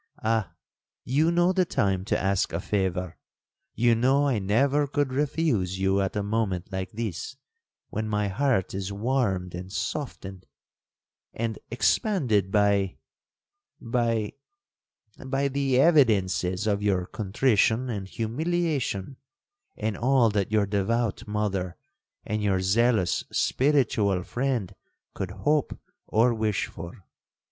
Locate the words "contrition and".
17.05-18.07